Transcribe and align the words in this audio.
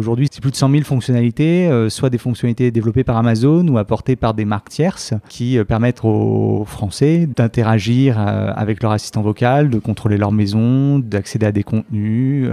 Aujourd'hui, 0.00 0.28
c'est 0.32 0.40
plus 0.40 0.50
de 0.50 0.56
100 0.56 0.70
000 0.70 0.84
fonctionnalités, 0.84 1.68
euh, 1.68 1.90
soit 1.90 2.08
des 2.08 2.16
fonctionnalités 2.16 2.70
développées 2.70 3.04
par 3.04 3.18
Amazon 3.18 3.68
ou 3.68 3.76
apportées 3.76 4.16
par 4.16 4.32
des 4.32 4.46
marques 4.46 4.70
tierces 4.70 5.12
qui 5.28 5.58
euh, 5.58 5.64
permettent 5.64 6.02
aux 6.04 6.64
Français 6.66 7.28
d'interagir 7.36 8.18
euh, 8.18 8.50
avec 8.56 8.82
leur 8.82 8.92
assistant 8.92 9.20
vocal, 9.20 9.68
de 9.68 9.78
contrôler 9.78 10.16
leur 10.16 10.32
maison, 10.32 10.98
d'accéder 10.98 11.44
à 11.44 11.52
des 11.52 11.64
contenus. 11.64 12.48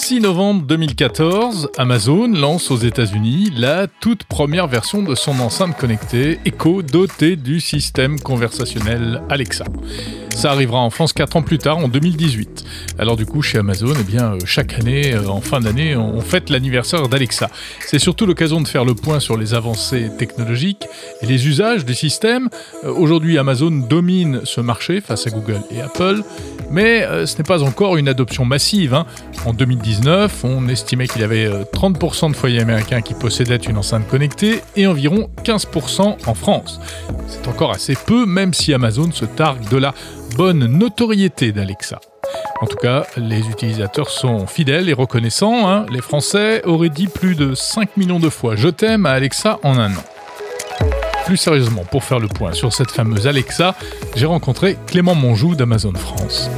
6 0.00 0.20
novembre 0.20 0.62
2014, 0.62 1.72
Amazon 1.76 2.26
lance 2.26 2.70
aux 2.70 2.78
États-Unis 2.78 3.52
la 3.54 3.86
toute 3.86 4.24
première 4.24 4.66
version 4.66 5.02
de 5.02 5.14
son 5.14 5.38
enceinte 5.40 5.76
connectée 5.76 6.40
Echo 6.46 6.80
dotée 6.80 7.36
du 7.36 7.60
système 7.60 8.18
conversationnel 8.18 9.20
Alexa. 9.28 9.66
Ça 10.40 10.52
arrivera 10.52 10.78
en 10.78 10.88
France 10.88 11.12
4 11.12 11.36
ans 11.36 11.42
plus 11.42 11.58
tard, 11.58 11.76
en 11.76 11.88
2018. 11.88 12.64
Alors 12.98 13.16
du 13.16 13.26
coup, 13.26 13.42
chez 13.42 13.58
Amazon, 13.58 13.92
eh 14.00 14.02
bien, 14.02 14.32
euh, 14.32 14.38
chaque 14.46 14.72
année, 14.72 15.12
euh, 15.14 15.28
en 15.28 15.42
fin 15.42 15.60
d'année, 15.60 15.96
on 15.96 16.22
fête 16.22 16.48
l'anniversaire 16.48 17.08
d'Alexa. 17.08 17.50
C'est 17.86 17.98
surtout 17.98 18.24
l'occasion 18.24 18.62
de 18.62 18.66
faire 18.66 18.86
le 18.86 18.94
point 18.94 19.20
sur 19.20 19.36
les 19.36 19.52
avancées 19.52 20.10
technologiques 20.16 20.86
et 21.20 21.26
les 21.26 21.46
usages 21.46 21.84
du 21.84 21.94
système. 21.94 22.48
Euh, 22.84 22.92
aujourd'hui, 22.94 23.36
Amazon 23.36 23.70
domine 23.70 24.40
ce 24.44 24.62
marché 24.62 25.02
face 25.02 25.26
à 25.26 25.30
Google 25.30 25.60
et 25.70 25.82
Apple, 25.82 26.22
mais 26.70 27.06
ce 27.26 27.36
n'est 27.36 27.44
pas 27.44 27.62
encore 27.62 27.96
une 27.96 28.08
adoption 28.08 28.44
massive. 28.44 28.94
Hein. 28.94 29.04
En 29.44 29.52
2019, 29.90 30.44
on 30.44 30.68
estimait 30.68 31.08
qu'il 31.08 31.20
y 31.20 31.24
avait 31.24 31.48
30% 31.48 32.30
de 32.30 32.36
foyers 32.36 32.60
américains 32.60 33.00
qui 33.00 33.14
possédaient 33.14 33.56
une 33.56 33.76
enceinte 33.76 34.06
connectée 34.06 34.62
et 34.76 34.86
environ 34.86 35.30
15% 35.42 36.16
en 36.26 36.34
France. 36.34 36.80
C'est 37.26 37.48
encore 37.48 37.72
assez 37.72 37.96
peu, 38.06 38.24
même 38.24 38.54
si 38.54 38.72
Amazon 38.72 39.10
se 39.10 39.24
targue 39.24 39.68
de 39.68 39.76
la 39.76 39.92
bonne 40.36 40.66
notoriété 40.66 41.50
d'Alexa. 41.50 42.00
En 42.60 42.66
tout 42.66 42.76
cas, 42.76 43.04
les 43.16 43.40
utilisateurs 43.48 44.10
sont 44.10 44.46
fidèles 44.46 44.88
et 44.88 44.92
reconnaissants. 44.92 45.68
Hein. 45.68 45.86
Les 45.90 46.02
Français 46.02 46.62
auraient 46.64 46.88
dit 46.88 47.08
plus 47.08 47.34
de 47.34 47.56
5 47.56 47.96
millions 47.96 48.20
de 48.20 48.30
fois 48.30 48.54
Je 48.54 48.68
t'aime 48.68 49.06
à 49.06 49.10
Alexa 49.10 49.58
en 49.64 49.76
un 49.76 49.90
an. 49.90 50.04
Plus 51.26 51.36
sérieusement, 51.36 51.84
pour 51.90 52.04
faire 52.04 52.20
le 52.20 52.28
point 52.28 52.52
sur 52.52 52.72
cette 52.72 52.92
fameuse 52.92 53.26
Alexa, 53.26 53.74
j'ai 54.14 54.26
rencontré 54.26 54.78
Clément 54.86 55.16
Monjou 55.16 55.56
d'Amazon 55.56 55.94
France. 55.94 56.48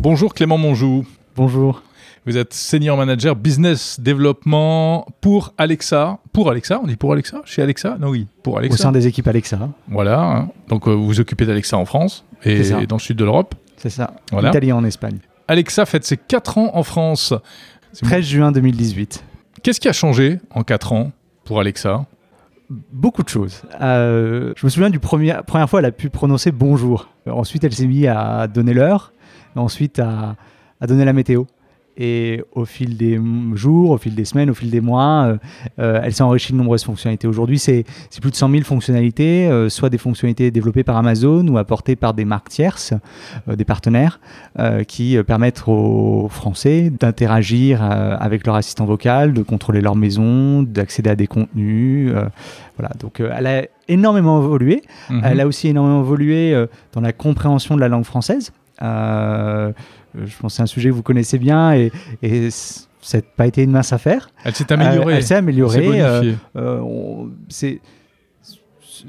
Bonjour 0.00 0.32
Clément 0.32 0.58
Monjou. 0.58 1.04
Bonjour. 1.34 1.82
Vous 2.24 2.36
êtes 2.36 2.54
senior 2.54 2.96
manager 2.96 3.34
business 3.34 3.98
développement 3.98 5.04
pour 5.20 5.52
Alexa. 5.58 6.20
Pour 6.32 6.50
Alexa, 6.50 6.78
on 6.80 6.86
dit 6.86 6.94
pour 6.94 7.12
Alexa 7.12 7.42
Chez 7.44 7.62
Alexa 7.62 7.96
Non, 7.98 8.08
oui, 8.10 8.28
pour 8.44 8.58
Alexa. 8.58 8.74
Au 8.74 8.76
sein 8.76 8.92
des 8.92 9.08
équipes 9.08 9.26
Alexa. 9.26 9.58
Voilà. 9.88 10.20
Hein. 10.20 10.50
Donc 10.68 10.86
euh, 10.86 10.92
vous 10.92 11.04
vous 11.04 11.20
occupez 11.20 11.46
d'Alexa 11.46 11.76
en 11.76 11.84
France 11.84 12.24
et 12.44 12.62
dans 12.86 12.96
le 12.96 13.00
sud 13.00 13.16
de 13.16 13.24
l'Europe. 13.24 13.56
C'est 13.76 13.90
ça. 13.90 14.14
Voilà. 14.30 14.50
Italie 14.50 14.70
en 14.70 14.84
Espagne. 14.84 15.18
Alexa 15.48 15.84
fête 15.84 16.04
ses 16.04 16.16
4 16.16 16.58
ans 16.58 16.70
en 16.74 16.84
France. 16.84 17.34
13 18.00 18.24
juin 18.24 18.52
2018. 18.52 19.24
Qu'est-ce 19.64 19.80
qui 19.80 19.88
a 19.88 19.92
changé 19.92 20.38
en 20.54 20.62
4 20.62 20.92
ans 20.92 21.10
pour 21.44 21.58
Alexa? 21.58 22.06
Beaucoup 22.70 23.24
de 23.24 23.28
choses. 23.28 23.62
Euh, 23.80 24.52
je 24.54 24.64
me 24.64 24.70
souviens 24.70 24.90
du 24.90 25.00
premier, 25.00 25.34
première 25.44 25.68
fois, 25.68 25.80
elle 25.80 25.86
a 25.86 25.90
pu 25.90 26.08
prononcer 26.08 26.52
bonjour. 26.52 27.08
Ensuite, 27.26 27.64
elle 27.64 27.74
s'est 27.74 27.86
mise 27.86 28.06
à 28.06 28.46
donner 28.46 28.74
l'heure. 28.74 29.12
Ensuite, 29.58 29.98
à, 29.98 30.36
à 30.80 30.86
donner 30.86 31.04
la 31.04 31.12
météo. 31.12 31.44
Et 32.00 32.44
au 32.52 32.64
fil 32.64 32.96
des 32.96 33.20
jours, 33.54 33.90
au 33.90 33.98
fil 33.98 34.14
des 34.14 34.24
semaines, 34.24 34.50
au 34.50 34.54
fil 34.54 34.70
des 34.70 34.80
mois, 34.80 35.24
euh, 35.24 35.36
euh, 35.80 36.00
elle 36.00 36.14
s'est 36.14 36.22
enrichie 36.22 36.52
de 36.52 36.58
nombreuses 36.58 36.84
fonctionnalités. 36.84 37.26
Aujourd'hui, 37.26 37.58
c'est 37.58 37.84
plus 38.20 38.30
de 38.30 38.36
100 38.36 38.50
000 38.50 38.62
fonctionnalités, 38.62 39.48
euh, 39.48 39.68
soit 39.68 39.90
des 39.90 39.98
fonctionnalités 39.98 40.52
développées 40.52 40.84
par 40.84 40.96
Amazon 40.96 41.44
ou 41.48 41.58
apportées 41.58 41.96
par 41.96 42.14
des 42.14 42.24
marques 42.24 42.50
tierces, 42.50 42.94
des 43.48 43.64
partenaires, 43.64 44.20
qui 44.86 45.16
permettent 45.26 45.64
aux 45.66 46.28
Français 46.30 46.90
d'interagir 46.90 47.82
avec 47.82 48.46
leur 48.46 48.54
assistant 48.54 48.84
vocal, 48.84 49.32
de 49.32 49.42
contrôler 49.42 49.80
leur 49.80 49.96
maison, 49.96 50.62
d'accéder 50.62 51.10
à 51.10 51.16
des 51.16 51.26
contenus. 51.26 52.12
voilà, 52.76 52.92
donc 53.00 53.20
elle 53.20 53.46
a 53.46 53.64
énormément 53.88 54.40
évolué. 54.40 54.82
Mhm. 55.10 55.22
Elle 55.24 55.40
a 55.40 55.46
aussi 55.46 55.68
énormément 55.68 56.00
évolué 56.00 56.66
dans 56.92 57.00
la 57.00 57.12
compréhension 57.12 57.74
de 57.74 57.80
la 57.80 57.88
langue 57.88 58.04
française. 58.04 58.52
Euh, 58.82 59.72
je 60.14 60.36
pense 60.38 60.52
que 60.52 60.56
c'est 60.56 60.62
un 60.62 60.66
sujet 60.66 60.90
que 60.90 60.94
vous 60.94 61.02
connaissez 61.02 61.38
bien 61.38 61.72
et, 61.74 61.92
et 62.22 62.50
ça 62.50 63.18
n'a 63.18 63.22
pas 63.36 63.46
été 63.46 63.62
une 63.62 63.70
mince 63.70 63.92
affaire. 63.92 64.30
Elle 64.44 64.54
s'est 64.54 64.72
améliorée. 64.72 65.14
elle 65.14 65.22
s'est 65.22 65.34
améliorée. 65.34 66.02
C'est 67.48 67.80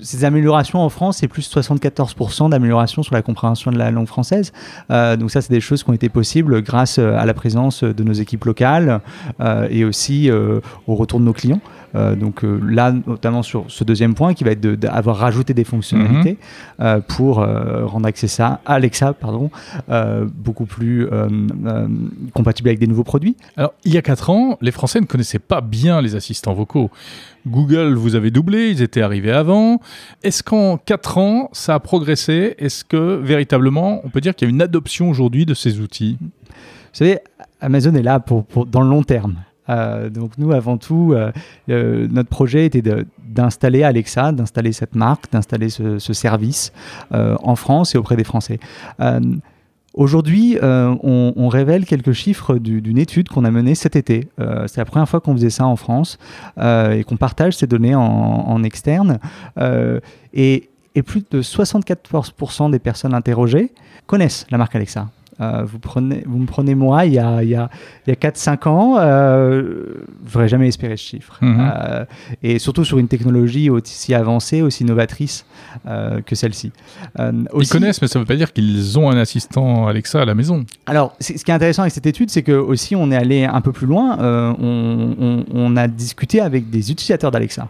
ces 0.01 0.25
améliorations 0.25 0.79
en 0.79 0.89
France, 0.89 1.17
c'est 1.17 1.27
plus 1.27 1.49
74% 1.49 2.49
d'amélioration 2.49 3.03
sur 3.03 3.13
la 3.13 3.21
compréhension 3.21 3.71
de 3.71 3.77
la 3.77 3.91
langue 3.91 4.07
française. 4.07 4.51
Euh, 4.91 5.15
donc 5.15 5.31
ça, 5.31 5.41
c'est 5.41 5.51
des 5.51 5.61
choses 5.61 5.83
qui 5.83 5.89
ont 5.89 5.93
été 5.93 6.09
possibles 6.09 6.61
grâce 6.61 6.99
à 6.99 7.25
la 7.25 7.33
présence 7.33 7.83
de 7.83 8.03
nos 8.03 8.13
équipes 8.13 8.45
locales 8.45 9.01
euh, 9.39 9.67
et 9.69 9.85
aussi 9.85 10.29
euh, 10.29 10.59
au 10.87 10.95
retour 10.95 11.19
de 11.19 11.25
nos 11.25 11.33
clients. 11.33 11.61
Donc 11.93 12.43
là, 12.43 12.91
notamment 12.91 13.43
sur 13.43 13.65
ce 13.67 13.83
deuxième 13.83 14.13
point, 14.13 14.33
qui 14.33 14.43
va 14.43 14.51
être 14.51 14.61
d'avoir 14.61 15.17
rajouté 15.17 15.53
des 15.53 15.63
fonctionnalités 15.63 16.37
mhm. 16.79 17.01
pour 17.07 17.37
rendre 17.37 18.05
Alexa, 18.05 18.61
Alexa 18.65 19.13
pardon, 19.13 19.49
beaucoup 20.35 20.65
plus 20.65 21.07
compatible 22.33 22.69
avec 22.69 22.79
des 22.79 22.87
nouveaux 22.87 23.03
produits. 23.03 23.35
Alors, 23.57 23.73
il 23.83 23.93
y 23.93 23.97
a 23.97 24.01
4 24.01 24.29
ans, 24.29 24.57
les 24.61 24.71
Français 24.71 24.99
ne 24.99 25.05
connaissaient 25.05 25.39
pas 25.39 25.61
bien 25.61 26.01
les 26.01 26.15
assistants 26.15 26.53
vocaux. 26.53 26.89
Google, 27.47 27.93
vous 27.93 28.15
avez 28.15 28.31
doublé, 28.31 28.69
ils 28.69 28.81
étaient 28.81 29.01
arrivés 29.01 29.31
avant. 29.31 29.79
Est-ce 30.23 30.43
qu'en 30.43 30.77
4 30.77 31.17
ans, 31.17 31.49
ça 31.53 31.75
a 31.75 31.79
progressé? 31.79 32.55
Est-ce 32.59 32.83
que 32.83 33.15
véritablement, 33.15 34.01
on 34.03 34.09
peut 34.09 34.21
dire 34.21 34.35
qu'il 34.35 34.47
y 34.47 34.51
a 34.51 34.53
une 34.53 34.61
adoption 34.61 35.09
aujourd'hui 35.09 35.45
de 35.45 35.53
ces 35.53 35.79
outils? 35.79 36.17
Vous 36.19 36.27
savez, 36.93 37.19
Amazon 37.61 37.93
est 37.95 38.03
là 38.03 38.19
pour, 38.19 38.45
dans 38.65 38.81
le 38.81 38.89
long 38.89 39.03
terme. 39.03 39.35
Euh, 39.69 40.09
donc 40.09 40.31
nous, 40.37 40.51
avant 40.51 40.77
tout, 40.77 41.13
euh, 41.13 41.31
euh, 41.69 42.07
notre 42.09 42.29
projet 42.29 42.65
était 42.65 42.83
d'installer 43.23 43.83
Alexa, 43.83 44.31
d'installer 44.31 44.71
cette 44.71 44.95
marque, 44.95 45.31
d'installer 45.31 45.69
ce, 45.69 45.99
ce, 45.99 46.13
service 46.13 46.73
en 47.11 47.55
France 47.55 47.95
et 47.95 47.97
auprès 47.97 48.15
des 48.15 48.23
Français. 48.23 48.59
Aujourd'hui, 49.93 50.57
on, 50.61 51.47
révèle 51.49 51.85
quelques 51.85 52.11
chiffres 52.11 52.57
d'une 52.57 52.97
étude 52.97 53.29
qu'on 53.29 53.45
a 53.45 53.51
menée 53.51 53.75
cet 53.75 53.95
été. 53.95 54.27
C'est 54.37 54.77
la 54.77 54.85
première 54.85 55.07
fois 55.07 55.19
qu'on 55.19 55.33
faisait 55.33 55.49
ça 55.49 55.65
en 55.65 55.75
France 55.75 56.17
et 56.59 57.03
qu'on 57.07 57.17
partage 57.17 57.57
ces 57.57 57.67
données 57.67 57.95
en, 57.95 58.63
externe. 58.63 59.19
Et, 60.33 60.69
plus 61.05 61.23
de 61.31 61.41
74% 61.41 62.71
des 62.71 62.79
personnes 62.79 63.13
interrogées 63.13 63.71
connaissent 64.05 64.45
la 64.51 64.57
marque 64.57 64.75
Alexa. 64.75 65.07
Euh, 65.41 65.63
vous, 65.65 65.79
prenez, 65.79 66.23
vous 66.25 66.37
me 66.37 66.45
prenez 66.45 66.75
moi, 66.75 67.05
il 67.05 67.13
y 67.13 67.19
a, 67.19 67.43
il 67.43 67.49
y 67.49 67.55
a, 67.55 67.69
il 68.05 68.09
y 68.09 68.13
a 68.13 68.15
4-5 68.15 68.67
ans, 68.67 68.95
euh, 68.99 69.93
je 70.27 70.33
n'aurais 70.33 70.47
jamais 70.49 70.67
espéré 70.67 70.97
ce 70.97 71.03
chiffre. 71.03 71.37
Mhm. 71.41 71.57
Euh, 71.59 72.05
et 72.43 72.59
surtout 72.59 72.83
sur 72.83 72.97
une 72.97 73.07
technologie 73.07 73.69
aussi 73.69 74.13
avancée, 74.13 74.61
aussi 74.61 74.83
novatrice 74.83 75.45
euh, 75.87 76.21
que 76.21 76.35
celle-ci. 76.35 76.71
Ils 77.17 77.69
connaissent, 77.69 78.01
mais 78.01 78.07
ça 78.07 78.19
ne 78.19 78.23
veut 78.23 78.27
pas 78.27 78.35
dire 78.35 78.51
qu'ils 78.51 78.99
ont 78.99 79.09
un 79.09 79.17
assistant 79.17 79.87
Alexa 79.87 80.21
à 80.21 80.25
la 80.25 80.35
maison. 80.35 80.65
Alors, 80.85 81.15
ce 81.19 81.33
qui 81.33 81.51
est 81.51 81.53
intéressant 81.53 81.83
avec 81.83 81.93
cette 81.93 82.05
étude, 82.07 82.29
c'est 82.29 82.43
que 82.43 82.51
aussi 82.51 82.95
on 82.95 83.11
est 83.11 83.15
allé 83.15 83.45
un 83.45 83.61
peu 83.61 83.71
plus 83.71 83.87
loin. 83.87 84.17
On, 84.19 85.15
on, 85.19 85.45
on, 85.53 85.77
a 85.77 85.87
discuté 85.87 86.41
avec 86.41 86.69
des 86.69 86.91
utilisateurs 86.91 87.31
d'Alexa. 87.31 87.69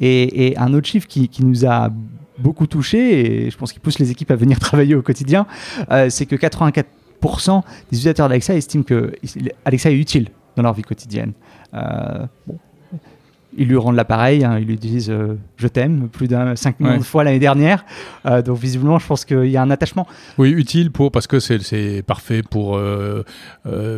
Et, 0.00 0.48
et, 0.48 0.58
un 0.58 0.74
autre 0.74 0.86
chiffre 0.86 1.06
qui, 1.06 1.28
qui 1.28 1.44
nous 1.44 1.64
a 1.64 1.90
beaucoup 2.38 2.66
touché, 2.66 3.46
et 3.46 3.50
je 3.50 3.56
pense 3.56 3.72
qu'il 3.72 3.80
pousse 3.80 3.98
les 3.98 4.10
équipes 4.10 4.30
à 4.30 4.36
venir 4.36 4.58
travailler 4.60 4.94
au 4.94 5.02
quotidien, 5.02 5.46
c'est 6.08 6.26
que 6.26 6.36
84 6.36 6.88
des 7.90 7.96
utilisateurs 7.98 8.28
d'Alexa 8.28 8.54
estiment 8.54 8.84
que 8.84 9.12
Alexa 9.64 9.90
est 9.90 9.96
utile 9.96 10.28
dans 10.56 10.62
leur 10.62 10.72
vie 10.72 10.82
quotidienne. 10.82 11.32
Euh, 11.74 12.26
ils 13.56 13.68
lui 13.68 13.76
rendent 13.76 13.96
l'appareil, 13.96 14.44
hein, 14.44 14.58
ils 14.58 14.66
lui 14.66 14.76
disent 14.76 15.10
euh, 15.10 15.36
je 15.56 15.66
t'aime 15.66 16.08
plus 16.08 16.28
d'un 16.28 16.56
5 16.56 16.80
millions 16.80 16.98
de 16.98 17.02
fois 17.02 17.24
l'année 17.24 17.38
dernière. 17.38 17.84
Euh, 18.26 18.42
donc 18.42 18.58
visiblement, 18.58 18.98
je 18.98 19.06
pense 19.06 19.24
qu'il 19.24 19.46
y 19.46 19.56
a 19.56 19.62
un 19.62 19.70
attachement. 19.70 20.06
Oui, 20.38 20.50
utile 20.50 20.90
pour 20.90 21.10
parce 21.10 21.26
que 21.26 21.40
c'est 21.40 22.02
parfait 22.02 22.42
pour 22.42 22.76
euh, 22.76 23.22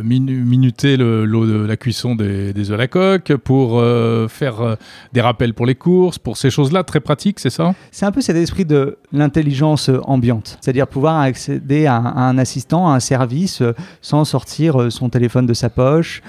minuter 0.03 0.97
le, 0.97 1.25
la 1.65 1.77
cuisson 1.77 2.15
des, 2.15 2.53
des 2.53 2.71
œufs 2.71 2.75
à 2.75 2.77
la 2.77 2.87
coque, 2.87 3.35
pour 3.35 3.83
faire 4.29 4.77
des 5.13 5.21
rappels 5.21 5.53
pour 5.53 5.65
les 5.65 5.75
courses, 5.75 6.17
pour 6.17 6.37
ces 6.37 6.49
choses-là, 6.49 6.83
très 6.83 6.99
pratiques, 6.99 7.39
c'est 7.39 7.49
ça? 7.49 7.73
C'est 7.91 8.05
un 8.05 8.11
peu 8.11 8.21
cet 8.21 8.35
esprit 8.35 8.65
de 8.65 8.97
l'intelligence 9.11 9.89
ambiante, 10.03 10.57
c'est-à-dire 10.61 10.87
pouvoir 10.87 11.19
accéder 11.19 11.85
à, 11.85 11.95
un 11.95 12.37
assistant, 12.37 12.89
à 12.89 12.95
un 12.95 12.99
service, 12.99 13.61
sans 14.01 14.25
sortir 14.25 14.91
son 14.91 15.09
téléphone 15.09 15.45
de 15.45 15.53
sa 15.53 15.69
poche, 15.69 16.21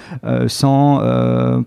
sans 0.47 0.99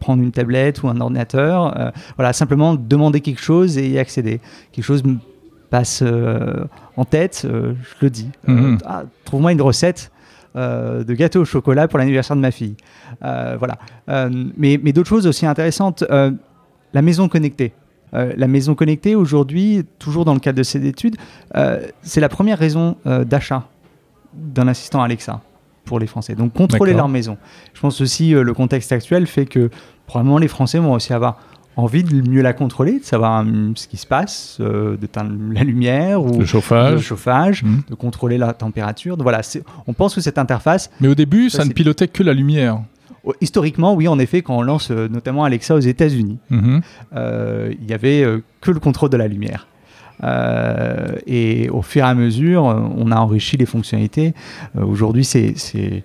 prendre 0.00 0.22
une 0.22 0.32
tablette 0.32 0.82
ou 0.82 0.88
un 0.88 1.00
ordinateur 1.00 1.53
euh, 1.54 1.90
voilà, 2.16 2.32
simplement 2.32 2.74
demander 2.74 3.20
quelque 3.20 3.40
chose 3.40 3.78
et 3.78 3.88
y 3.88 3.98
accéder. 3.98 4.40
Quelque 4.72 4.84
chose 4.84 5.04
me 5.04 5.16
passe 5.70 6.02
euh, 6.02 6.64
en 6.96 7.04
tête, 7.04 7.42
euh, 7.44 7.74
je 7.82 8.04
le 8.04 8.10
dis. 8.10 8.30
Mhm. 8.46 8.78
Ah, 8.84 9.04
trouve-moi 9.24 9.52
une 9.52 9.62
recette 9.62 10.10
de 10.56 11.14
gâteau 11.14 11.40
au 11.40 11.44
chocolat 11.44 11.88
pour 11.88 11.98
l'anniversaire 11.98 12.36
de 12.36 12.40
ma 12.40 12.52
fille. 12.52 12.76
voilà. 13.20 13.76
mais, 14.06 14.78
mais 14.80 14.92
d'autres 14.92 15.08
choses 15.08 15.26
aussi 15.26 15.46
intéressantes. 15.46 16.04
la 16.08 17.02
maison 17.02 17.28
connectée. 17.28 17.72
la 18.12 18.46
maison 18.46 18.76
connectée, 18.76 19.16
aujourd'hui, 19.16 19.84
toujours 19.98 20.24
dans 20.24 20.32
le 20.32 20.38
cadre 20.38 20.58
de 20.58 20.62
cette 20.62 20.84
étude, 20.84 21.16
c'est 22.02 22.20
la 22.20 22.28
première 22.28 22.56
raison 22.56 22.96
d'achat 23.04 23.64
d'un 24.32 24.68
assistant 24.68 25.02
Alexa. 25.02 25.40
pour 25.84 25.98
les 25.98 26.06
Français. 26.06 26.36
Donc 26.36 26.52
contrôler 26.52 26.92
leur 26.94 27.08
maison. 27.08 27.36
Je 27.72 27.80
pense 27.80 28.00
aussi 28.00 28.30
le 28.30 28.54
contexte 28.54 28.92
actuel 28.92 29.26
fait 29.26 29.46
que 29.46 29.70
probablement 30.06 30.38
les 30.38 30.48
Français 30.48 30.78
vont 30.78 30.92
aussi 30.92 31.12
avoir 31.12 31.38
envie 31.76 32.04
de 32.04 32.28
mieux 32.28 32.40
la 32.42 32.52
contrôler, 32.52 33.00
de 33.00 33.04
savoir 33.04 33.40
hum, 33.40 33.72
ce 33.76 33.88
qui 33.88 33.96
se 33.96 34.06
passe, 34.06 34.58
euh, 34.60 34.96
d'éteindre 34.96 35.32
la 35.52 35.64
lumière 35.64 36.22
ou 36.22 36.32
Le 36.34 36.38
le 36.40 36.44
chauffage. 36.46 37.00
chauffage, 37.00 37.64
Mhm. 37.64 37.82
de 37.90 37.94
contrôler 37.96 38.38
la 38.38 38.52
température. 38.52 39.16
Donc 39.16 39.24
voilà, 39.24 39.40
on 39.88 39.92
pense 39.92 40.14
que 40.14 40.20
cette 40.20 40.38
interface, 40.38 40.88
Mais 41.00 41.08
au 41.08 41.14
début, 41.16 41.50
ça, 41.50 41.58
Ça, 41.58 41.64
ne 41.64 41.72
pilotait 41.72 42.06
que 42.06 42.22
la 42.22 42.32
lumière. 42.32 42.78
oh, 43.24 43.34
historiquement, 43.40 43.94
oui, 43.94 44.06
en 44.06 44.18
effet, 44.20 44.42
quand 44.42 44.56
on 44.56 44.62
lance 44.62 44.90
euh, 44.92 45.08
notamment 45.08 45.42
Alexa 45.44 45.74
aux 45.74 45.80
États-Unis, 45.80 46.38
Mhm. 46.50 46.80
euh, 47.16 47.72
il 47.82 47.90
y 47.90 47.92
avait 47.92 48.22
euh, 48.22 48.40
que 48.60 48.70
le 48.70 48.78
contrôle 48.78 49.10
de 49.10 49.16
la 49.16 49.26
lumière. 49.26 49.66
Euh, 50.22 51.16
et 51.26 51.68
au 51.70 51.82
fur 51.82 52.04
et 52.04 52.08
à 52.08 52.14
mesure, 52.14 52.62
on 52.64 53.10
a 53.10 53.16
enrichi 53.16 53.56
les 53.56 53.66
fonctionnalités. 53.66 54.32
Euh, 54.78 54.84
Aujourd'hui, 54.84 55.24
c'est 55.24 56.04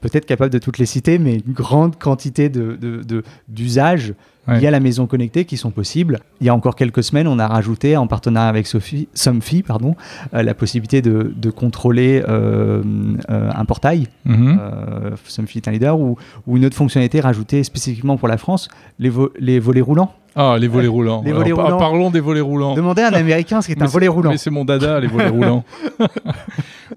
peut-être 0.00 0.26
capable 0.26 0.52
de 0.52 0.58
toutes 0.58 0.78
les 0.78 0.86
citer, 0.86 1.18
mais 1.18 1.34
une 1.46 1.52
grande 1.52 1.96
quantité 1.98 2.48
de- 2.48 2.76
de- 2.80 3.02
de- 3.02 3.22
d'usages 3.48 4.14
Ouais. 4.48 4.58
liés 4.58 4.68
à 4.68 4.70
la 4.70 4.80
maison 4.80 5.06
connectée 5.06 5.44
qui 5.44 5.58
sont 5.58 5.70
possibles. 5.70 6.18
Il 6.40 6.46
y 6.46 6.50
a 6.50 6.54
encore 6.54 6.74
quelques 6.74 7.02
semaines, 7.04 7.28
on 7.28 7.38
a 7.38 7.46
rajouté, 7.46 7.96
en 7.98 8.06
partenariat 8.06 8.48
avec 8.48 8.66
Sophie, 8.66 9.06
Somfy, 9.12 9.62
pardon, 9.62 9.94
euh, 10.34 10.42
la 10.42 10.54
possibilité 10.54 11.02
de, 11.02 11.32
de 11.36 11.50
contrôler 11.50 12.22
euh, 12.26 12.82
euh, 13.28 13.50
un 13.54 13.64
portail. 13.66 14.08
Euh, 14.26 15.10
Somfy 15.26 15.58
est 15.58 15.68
un 15.68 15.72
leader, 15.72 16.00
ou, 16.00 16.16
ou 16.46 16.56
une 16.56 16.64
autre 16.64 16.74
fonctionnalité 16.76 17.20
rajoutée 17.20 17.62
spécifiquement 17.64 18.16
pour 18.16 18.28
la 18.28 18.38
France, 18.38 18.68
les, 18.98 19.10
vo- 19.10 19.30
les 19.38 19.60
volets 19.60 19.82
roulants. 19.82 20.14
Ah, 20.34 20.56
les 20.58 20.68
volets 20.68 20.86
roulants. 20.88 21.22
les 21.24 21.32
volets 21.32 21.52
par- 21.52 21.64
roulants. 21.66 21.76
Parlons 21.78 22.10
des 22.10 22.20
volets 22.20 22.40
roulants. 22.40 22.74
Demandez 22.74 23.02
à 23.02 23.08
un 23.08 23.12
Américain 23.12 23.60
ce 23.60 23.68
qu'est 23.68 23.82
un 23.82 23.86
volet 23.86 24.08
roulant. 24.08 24.30
Mais 24.30 24.38
c'est 24.38 24.50
mon 24.50 24.64
dada, 24.64 24.98
les 25.00 25.06
volets 25.08 25.28
roulants. 25.28 25.64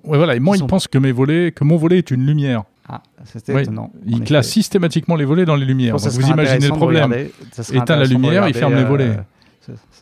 ouais, 0.06 0.18
voilà. 0.18 0.36
Et 0.36 0.40
moi, 0.40 0.56
Ils 0.56 0.60
il 0.60 0.62
sont- 0.62 0.68
pense 0.68 0.88
que 0.88 0.98
mes 0.98 1.12
volets, 1.12 1.52
que 1.52 1.64
mon 1.64 1.76
volet 1.78 1.98
est 2.00 2.12
une 2.12 2.26
lumière. 2.26 2.64
Ah, 2.88 3.02
c'était 3.24 3.54
Oui. 3.54 3.62
étonnant. 3.62 3.92
Il 4.06 4.22
classe 4.22 4.50
systématiquement 4.50 5.16
les 5.16 5.26
volets 5.26 5.46
dans 5.46 5.56
les 5.56 5.66
lumières. 5.66 5.96
Donc 5.96 6.06
vous 6.06 6.28
imaginez 6.28 6.68
le 6.68 6.74
problème. 6.74 7.14
Éteint 7.74 7.96
la 7.96 8.06
lumière, 8.06 8.48
il 8.48 8.54
ferme 8.54 8.74
les 8.74 8.84
regarder, 8.84 9.06
volets. 9.06 9.20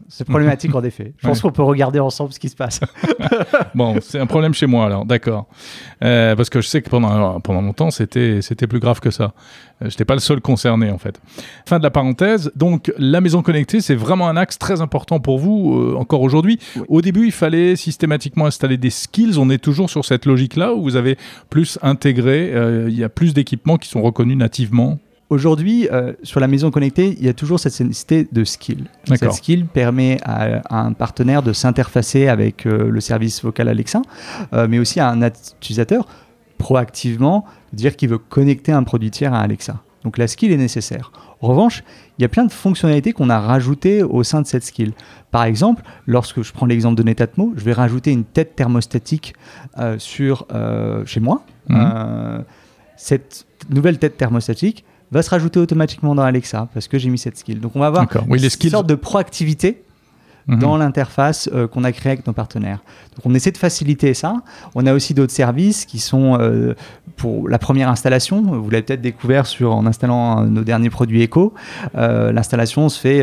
C'est- 0.09 0.23
problématique 0.25 0.73
en 0.75 0.83
effet. 0.83 1.13
Je 1.17 1.27
pense 1.27 1.37
Ouais. 1.37 1.41
qu'on 1.49 1.51
peut 1.51 1.63
regarder 1.63 1.99
ensemble 1.99 2.31
ce 2.33 2.39
qui 2.39 2.49
se 2.49 2.55
passe. 2.55 2.79
Bon, 3.75 3.95
c'est 4.01 4.19
un 4.19 4.25
problème 4.25 4.53
chez 4.53 4.65
moi 4.65 4.85
alors, 4.85 5.05
d'accord. 5.05 5.47
Euh, 6.03 6.35
parce 6.35 6.49
que 6.49 6.61
je 6.61 6.67
sais 6.67 6.81
que 6.81 6.89
pendant, 6.89 7.39
pendant 7.39 7.61
longtemps, 7.61 7.91
c'était, 7.91 8.41
c'était 8.41 8.67
plus 8.67 8.79
grave 8.79 8.99
que 8.99 9.11
ça. 9.11 9.25
Euh, 9.25 9.29
Je 9.81 9.85
n'étais 9.85 10.05
pas 10.05 10.13
le 10.15 10.19
seul 10.19 10.41
concerné 10.41 10.91
en 10.91 10.97
fait. 10.97 11.19
Fin 11.65 11.77
de 11.79 11.83
la 11.83 11.91
parenthèse. 11.91 12.51
Donc, 12.55 12.91
la 12.97 13.21
maison 13.21 13.41
connectée, 13.41 13.81
c'est 13.81 13.95
vraiment 13.95 14.27
un 14.27 14.35
axe 14.37 14.57
très 14.57 14.81
important 14.81 15.19
pour 15.19 15.39
vous 15.39 15.73
euh, 15.79 15.95
encore 15.97 16.21
aujourd'hui. 16.21 16.59
Oui. 16.75 16.83
Au 16.89 17.01
début, 17.01 17.25
il 17.25 17.31
fallait 17.31 17.75
systématiquement 17.75 18.45
installer 18.45 18.77
des 18.77 18.89
skills. 18.89 19.37
On 19.39 19.49
est 19.49 19.57
toujours 19.63 19.89
sur 19.89 20.03
cette 20.05 20.25
logique-là 20.25 20.73
où 20.73 20.81
vous 20.81 20.95
avez 20.95 21.17
plus 21.49 21.77
intégré, 21.81 22.51
il 22.87 22.93
y 22.97 23.03
a 23.03 23.09
plus 23.09 23.33
d'équipements 23.33 23.77
qui 23.77 23.87
sont 23.89 24.01
reconnus 24.01 24.37
nativement. 24.37 24.99
Aujourd'hui, 25.31 25.87
euh, 25.89 26.11
sur 26.23 26.41
la 26.41 26.47
maison 26.47 26.71
connectée, 26.71 27.15
il 27.17 27.25
y 27.25 27.29
a 27.29 27.33
toujours 27.33 27.57
cette 27.57 27.79
nécessité 27.79 28.27
de 28.29 28.43
skill. 28.43 28.89
Cette 29.15 29.31
skill 29.31 29.65
permet 29.65 30.17
à, 30.23 30.59
à 30.65 30.81
un 30.81 30.91
partenaire 30.91 31.41
de 31.41 31.53
s'interfacer 31.53 32.27
avec 32.27 32.65
euh, 32.65 32.89
le 32.89 32.99
service 32.99 33.41
vocal 33.41 33.69
Alexa, 33.69 34.01
euh, 34.51 34.67
mais 34.69 34.77
aussi 34.77 34.99
à 34.99 35.07
un 35.07 35.21
utilisateur 35.21 36.05
proactivement 36.57 37.45
dire 37.71 37.95
qu'il 37.95 38.09
veut 38.09 38.17
connecter 38.17 38.73
un 38.73 38.83
produit 38.83 39.09
tiers 39.09 39.33
à 39.33 39.39
Alexa. 39.39 39.77
Donc 40.03 40.17
la 40.17 40.27
skill 40.27 40.51
est 40.51 40.57
nécessaire. 40.57 41.13
En 41.39 41.47
revanche, 41.47 41.85
il 42.19 42.23
y 42.23 42.25
a 42.25 42.27
plein 42.27 42.43
de 42.43 42.51
fonctionnalités 42.51 43.13
qu'on 43.13 43.29
a 43.29 43.39
rajoutées 43.39 44.03
au 44.03 44.23
sein 44.23 44.41
de 44.41 44.47
cette 44.47 44.65
skill. 44.65 44.91
Par 45.31 45.45
exemple, 45.45 45.81
lorsque 46.07 46.41
je 46.41 46.51
prends 46.51 46.65
l'exemple 46.65 46.95
de 46.97 47.03
Netatmo, 47.03 47.53
je 47.55 47.63
vais 47.63 47.71
rajouter 47.71 48.11
une 48.11 48.25
tête 48.25 48.57
thermostatique 48.57 49.33
sur, 49.97 50.45
chez 51.05 51.19
moi. 51.21 51.45
Mhm. 51.69 52.43
Cette 52.97 53.45
nouvelle 53.69 53.97
tête 53.97 54.17
thermostatique 54.17 54.83
va 55.11 55.21
se 55.21 55.29
rajouter 55.29 55.59
automatiquement 55.59 56.15
dans 56.15 56.23
Alexa 56.23 56.69
parce 56.73 56.87
que 56.87 56.97
j'ai 56.97 57.09
mis 57.09 57.17
cette 57.17 57.37
skill. 57.37 57.59
Donc 57.59 57.75
on 57.75 57.79
va 57.79 57.87
avoir. 57.87 58.07
Oui, 58.27 58.41
une 58.41 58.49
skills. 58.49 58.71
sorte 58.71 58.87
de 58.87 58.95
proactivité 58.95 59.83
Mhm. 60.47 60.59
dans 60.59 60.77
l'interface 60.77 61.49
euh, 61.53 61.67
qu'on 61.67 61.83
a 61.83 61.91
créée 61.91 62.13
avec 62.13 62.25
nos 62.25 62.33
partenaires. 62.33 62.79
Donc 63.15 63.25
on 63.25 63.33
essaie 63.35 63.51
de 63.51 63.57
faciliter 63.57 64.13
ça. 64.13 64.35
On 64.75 64.85
a 64.87 64.93
aussi 64.93 65.13
d'autres 65.13 65.31
services 65.33 65.85
qui 65.85 65.99
sont 65.99 66.37
euh, 66.39 66.73
pour 67.15 67.47
la 67.47 67.59
première 67.59 67.89
installation. 67.89 68.41
Vous 68.41 68.69
l'avez 68.69 68.81
peut-être 68.83 69.01
découvert 69.01 69.45
sur, 69.45 69.75
en 69.75 69.85
installant 69.85 70.41
euh, 70.41 70.45
nos 70.47 70.63
derniers 70.63 70.89
produits 70.89 71.21
Echo. 71.21 71.53
Euh, 71.95 72.31
L'installation 72.31 72.89
se 72.89 72.99
fait 72.99 73.21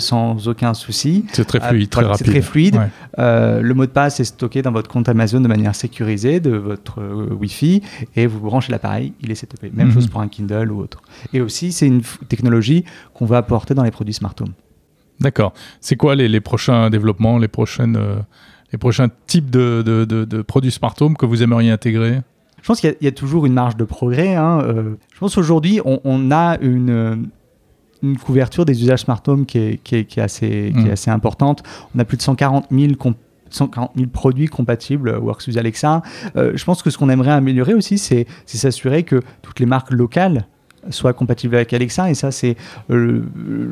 sans 0.00 0.48
aucun 0.48 0.74
souci. 0.74 1.26
C'est 1.32 1.44
très 1.44 1.60
fluide, 1.60 1.90
très 1.90 2.02
voilà, 2.02 2.16
c'est 2.16 2.24
rapide. 2.24 2.32
très 2.32 2.42
fluide. 2.42 2.76
Ouais. 2.76 3.60
Le 3.62 3.72
mot 3.74 3.84
de 3.86 3.90
passe 3.90 4.20
est 4.20 4.24
stocké 4.24 4.62
dans 4.62 4.72
votre 4.72 4.88
compte 4.88 5.08
Amazon 5.08 5.40
de 5.40 5.48
manière 5.48 5.74
sécurisée 5.74 6.40
de 6.40 6.50
votre 6.56 7.00
Wi-Fi 7.34 7.82
et 8.16 8.26
vous 8.26 8.40
branchez 8.40 8.72
l'appareil, 8.72 9.12
il 9.20 9.30
est 9.30 9.34
setupé. 9.34 9.70
Même 9.74 9.88
Mhm. 9.88 9.94
chose 9.94 10.06
pour 10.08 10.20
un 10.20 10.28
Kindle 10.28 10.70
ou 10.72 10.80
autre. 10.80 11.02
Et 11.32 11.40
aussi, 11.40 11.72
c'est 11.72 11.86
une 11.86 12.02
technologie 12.28 12.84
qu'on 13.12 13.26
va 13.26 13.38
apporter 13.38 13.74
dans 13.74 13.82
les 13.84 13.90
produits 13.90 14.14
Smart 14.14 14.34
Home. 14.40 14.52
D'accord. 15.20 15.52
C'est 15.80 15.96
quoi 15.96 16.14
les, 16.14 16.28
les 16.28 16.40
prochains 16.40 16.90
développements, 16.90 17.38
les 17.38 17.48
prochaines, 17.48 17.96
euh, 17.96 18.16
les 18.72 18.78
prochains 18.78 19.08
types 19.26 19.50
de, 19.50 19.82
de, 19.84 20.04
de- 20.04 20.24
de 20.24 20.42
produits 20.42 20.70
smart 20.72 20.94
home 21.00 21.16
que 21.16 21.26
vous 21.26 21.42
aimeriez 21.42 21.70
intégrer? 21.70 22.20
Je 22.62 22.66
pense 22.66 22.80
qu'il 22.80 22.90
y 22.90 22.92
a- 22.92 22.96
il 23.00 23.04
y, 23.04 23.08
a 23.08 23.12
toujours 23.12 23.46
une 23.46 23.52
marge 23.52 23.76
de 23.76 23.84
progrès. 23.84 24.34
hein. 24.34 24.60
Euh, 24.62 24.94
je 25.12 25.18
pense 25.18 25.34
qu'aujourd'hui, 25.34 25.80
on, 25.84 26.00
on 26.04 26.30
a 26.30 26.58
une, 26.60 26.90
euh, 26.90 27.16
une 28.02 28.16
couverture 28.18 28.64
des 28.64 28.82
usages 28.82 29.00
Smart 29.00 29.22
Home 29.28 29.46
qui 29.46 29.58
est, 29.58 29.76
qui 29.82 29.96
est- 29.96 30.04
qui 30.04 30.18
est 30.20 30.22
assez, 30.22 30.72
qui 30.74 30.88
est 30.88 30.92
assez 30.92 31.10
importante. 31.10 31.62
On 31.94 31.98
a 31.98 32.04
plus 32.04 32.16
de 32.16 32.22
140 32.22 32.66
000 32.70 32.94
comp- 32.94 33.16
140 33.50 33.92
000 33.96 34.08
produits 34.08 34.46
compatibles 34.48 35.10
euh, 35.10 35.18
WorksWith 35.20 35.56
Alexa. 35.58 36.02
Euh, 36.36 36.52
je 36.56 36.64
pense 36.64 36.82
que 36.82 36.90
ce 36.90 36.98
qu'on 36.98 37.08
aimerait 37.08 37.30
améliorer 37.32 37.74
aussi, 37.74 37.98
c'est 37.98 38.26
s'assurer 38.46 39.04
que 39.04 39.20
toutes 39.42 39.60
les 39.60 39.66
marques 39.66 39.92
locales 39.92 40.46
soient 40.90 41.12
compatibles 41.12 41.54
avec 41.56 41.72
Alexa. 41.72 42.10
Et 42.10 42.14
ça, 42.14 42.30
c'est 42.30 42.56
euh, 42.90 43.22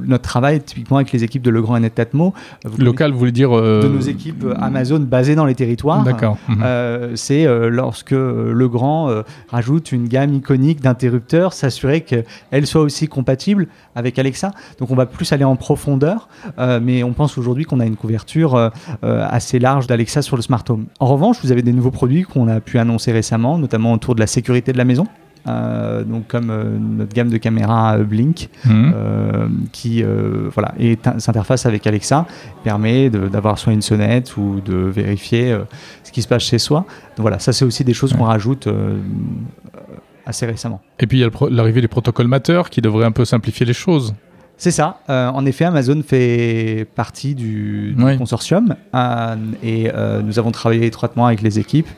notre 0.05 0.25
travail 0.25 0.61
typiquement 0.61 0.97
avec 0.97 1.13
les 1.13 1.25
équipes 1.25 1.43
de 1.43 1.51
Legrand 1.51 1.77
et 1.77 1.81
Netatmo. 1.81 2.33
Vous 2.65 2.83
Local, 2.83 3.13
vous 3.13 3.19
voulez 3.19 3.33
dire 3.33 3.57
euh, 3.57 3.83
de 3.83 3.89
nos 3.89 4.01
équipes 4.01 4.45
euh, 4.45 4.55
Amazon 4.61 5.01
basées 5.01 5.35
dans 5.35 5.45
les 5.45 5.55
territoires. 5.55 6.03
D'accord. 6.05 6.39
Mhm. 6.49 6.63
Euh, 6.63 7.13
c'est 7.15 7.47
lorsque 7.71 8.13
Legrand 8.13 9.23
rajoute 9.49 9.93
une 9.93 10.09
gamme 10.09 10.35
iconique 10.35 10.81
d'interrupteurs, 10.81 11.53
s'assurer 11.53 12.03
qu'elle 12.03 12.67
soit 12.67 12.81
aussi 12.81 13.09
compatible 13.09 13.69
avec 13.95 14.19
Alexa. 14.19 14.53
Donc 14.79 14.91
on 14.91 14.95
va 14.95 15.07
plus 15.07 15.33
aller 15.33 15.45
en 15.45 15.57
profondeur, 15.57 16.29
mais 16.59 17.03
on 17.03 17.13
pense 17.13 17.39
aujourd'hui 17.39 17.65
qu'on 17.65 17.81
a 17.81 17.87
une 17.87 17.97
couverture 17.97 18.71
assez 19.03 19.59
large 19.59 19.87
d'Alexa 19.87 20.23
sur 20.23 20.37
le 20.37 20.43
smart 20.43 20.65
home. 20.69 20.87
En 21.01 21.07
revanche, 21.07 21.39
vous 21.43 21.53
avez 21.53 21.63
des 21.63 21.73
nouveaux 21.73 21.91
produits 21.91 22.23
qu'on 22.23 22.49
a 22.49 22.61
pu 22.61 22.79
annoncer 22.79 23.13
récemment, 23.13 23.59
notamment 23.59 23.93
autour 23.93 24.15
de 24.15 24.21
la 24.21 24.27
sécurité 24.27 24.73
de 24.73 24.79
la 24.79 24.85
maison. 24.85 25.07
Euh, 25.49 26.05
donc 26.05 26.29
comme 26.29 26.51
euh, 26.51 26.79
notre 26.79 27.13
gamme 27.13 27.29
de 27.29 27.37
caméras 27.37 27.97
euh, 27.99 28.05
Blink 28.05 28.49
Mhm. 28.65 29.69
qui 29.73 30.05
voilà, 30.55 30.73
s'interface 31.19 31.67
avec 31.67 31.87
Alexa, 31.87 32.27
permet 32.65 33.11
d'avoir 33.11 33.59
soit 33.59 33.73
une 33.73 33.83
sonnette 33.83 34.37
ou 34.37 34.61
de 34.65 34.75
vérifier 34.77 35.57
ce 36.05 36.13
qui 36.13 36.23
se 36.23 36.29
passe 36.29 36.43
chez 36.45 36.59
soi. 36.59 36.81
Donc 37.17 37.23
voilà, 37.23 37.39
ça 37.39 37.53
c'est 37.53 37.65
aussi 37.65 37.85
des 37.85 37.95
choses 37.95 38.13
qu'on 38.13 38.25
rajoute 38.25 38.69
assez 40.27 40.47
récemment. 40.47 40.81
Et 41.01 41.07
puis 41.07 41.19
il 41.19 41.21
y 41.23 41.25
a 41.25 41.31
l'arrivée 41.51 41.81
des 41.81 41.89
protocoles 41.89 42.29
mateurs 42.29 42.71
qui 42.71 42.81
devraient 42.81 43.07
un 43.07 43.13
peu 43.13 43.25
simplifier 43.25 43.67
les 43.67 43.73
choses. 43.73 44.15
C'est 44.57 44.71
ça. 44.71 45.01
Euh, 45.11 45.29
en 45.29 45.45
effet, 45.47 45.65
Amazon 45.65 46.01
fait 46.07 46.87
partie 46.95 47.35
du, 47.35 47.95
du 47.97 48.05
Oui. 48.05 48.17
consortium 48.17 48.77
euh, 48.95 49.35
et 49.63 49.91
euh, 49.93 50.23
nous 50.23 50.39
avons 50.39 50.53
travaillé 50.53 50.87
étroitement 50.87 51.27
avec 51.27 51.43
les 51.43 51.59
équipes. 51.59 51.89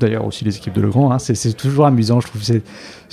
D'ailleurs 0.00 0.24
aussi 0.24 0.44
les 0.44 0.56
équipes 0.56 0.72
de 0.72 0.80
Legrand. 0.80 1.12
Hein. 1.12 1.18
C'est, 1.18 1.56
toujours 1.56 1.86
amusant, 1.86 2.20
je 2.20 2.26
trouve. 2.26 2.42
C'est, 2.42 2.62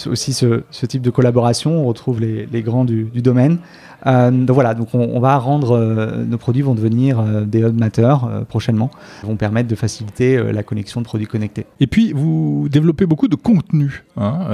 aussi 0.08 0.34
ce, 0.34 0.63
type 0.88 1.01
de 1.01 1.10
collaboration. 1.10 1.84
On 1.84 1.86
retrouve 1.86 2.22
les, 2.22 2.62
grands 2.62 2.86
du, 2.86 3.06
domaine. 3.15 3.60
Euh, 4.06 4.32
donc 4.32 4.53
voilà, 4.53 4.74
donc 4.75 4.89
on, 4.94 5.20
va 5.20 5.38
rendre 5.38 5.72
euh, 5.72 6.24
nos 6.24 6.38
produits 6.38 6.62
vont 6.62 6.75
devenir 6.75 7.20
euh, 7.20 7.46
des 7.46 7.62
hub 7.62 7.77
matter 7.79 8.15
euh, 8.24 8.44
prochainement. 8.44 8.91
Ils 9.24 9.27
vont 9.27 9.36
permettre 9.36 9.67
de 9.67 9.75
faciliter 9.75 10.38
la 10.53 10.63
connexion 10.63 11.01
de 11.01 11.06
produits 11.06 11.25
connectés. 11.25 11.65
Et 11.79 11.88
puis 11.88 12.13
vous 12.13 12.67
développez 12.70 13.06
beaucoup 13.06 13.27
de 13.27 13.36
contenu. 13.36 14.03
hein, 14.15 14.48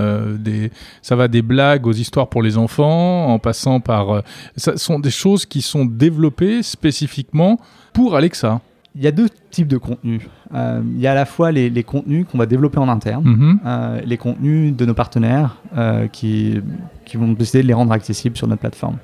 ça 1.01 1.15
va 1.15 1.27
des 1.27 1.41
blagues 1.41 1.85
aux 1.85 1.93
histoires 1.93 2.29
pour 2.29 2.41
les 2.41 2.57
enfants, 2.57 3.27
en 3.27 3.39
passant 3.39 3.79
par. 3.79 4.23
ça 4.55 4.77
sont 4.77 4.99
des 4.99 5.11
choses 5.11 5.45
qui 5.45 5.61
sont 5.61 5.85
développées 5.85 6.63
spécifiquement 6.63 7.59
pour 7.91 8.15
Alexa. 8.15 8.61
Il 8.95 9.01
y 9.01 9.07
a 9.07 9.11
deux 9.11 9.27
types 9.49 9.67
de 9.67 9.77
contenus. 9.77 10.21
Euh, 10.53 10.81
il 10.85 10.99
y 11.01 11.07
a 11.07 11.13
à 11.13 11.15
la 11.15 11.25
fois 11.25 11.51
les, 11.51 11.69
les 11.69 11.83
contenus 11.83 12.25
qu'on 12.31 12.37
va 12.37 12.45
développer 12.45 12.77
en 12.77 12.89
interne. 12.89 13.23
Mhm. 13.25 13.59
euh, 13.65 14.01
les 14.05 14.17
contenus 14.17 14.75
de 14.75 14.85
nos 14.85 14.93
partenaires 14.93 15.57
euh, 15.75 16.07
qui, 16.07 16.61
qui 17.05 17.17
vont 17.17 17.31
décider 17.33 17.63
de 17.63 17.67
les 17.67 17.73
rendre 17.73 17.91
accessibles 17.91 18.37
sur 18.37 18.47
notre 18.47 18.61
plateforme. 18.61 18.97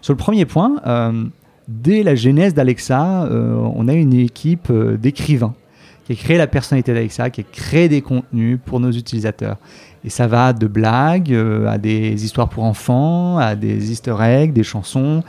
Sur 0.00 0.12
le 0.12 0.18
premier 0.18 0.44
point, 0.46 0.76
euh, 0.86 1.24
dès 1.68 2.02
la 2.02 2.14
genèse 2.14 2.54
d'Alexa, 2.54 3.24
euh, 3.24 3.54
on 3.74 3.88
a 3.88 3.92
une 3.92 4.14
équipe 4.14 4.68
euh, 4.70 4.96
d'écrivains 4.96 5.54
qui 6.04 6.12
a 6.12 6.16
créé 6.16 6.36
la 6.38 6.46
personnalité 6.46 6.92
d'Alexa, 6.92 7.30
qui 7.30 7.40
a 7.40 7.44
créé 7.50 7.88
des 7.88 8.02
contenus 8.02 8.58
pour 8.64 8.78
nos 8.80 8.90
utilisateurs. 8.90 9.56
Et 10.04 10.10
ça 10.10 10.26
va 10.26 10.52
de 10.52 10.66
blagues 10.66 11.32
euh, 11.32 11.66
à 11.66 11.78
des 11.78 12.24
histoires 12.24 12.50
pour 12.50 12.64
enfants, 12.64 13.38
à 13.38 13.54
des 13.56 13.90
easter 13.90 14.14
eggs, 14.20 14.52
des 14.52 14.62
chansons. 14.62 15.22